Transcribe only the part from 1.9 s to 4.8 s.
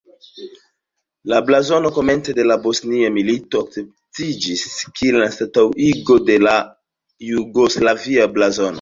komence de la Bosnia Milito akceptiĝis